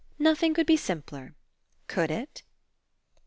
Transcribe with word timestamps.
Nothing 0.17 0.55
could 0.55 0.65
be 0.65 0.77
simpler. 0.77 1.35
Could 1.85 2.09
it?" 2.09 2.41